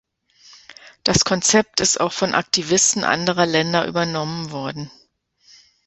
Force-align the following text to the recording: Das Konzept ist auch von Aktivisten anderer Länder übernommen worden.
Das 1.03 1.25
Konzept 1.25 1.79
ist 1.79 1.99
auch 2.01 2.11
von 2.11 2.33
Aktivisten 2.33 3.03
anderer 3.03 3.45
Länder 3.45 3.85
übernommen 3.85 4.49
worden. 4.49 4.89